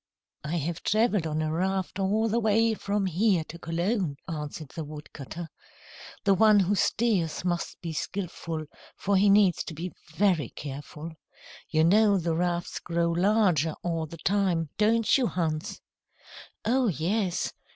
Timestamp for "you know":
11.69-12.17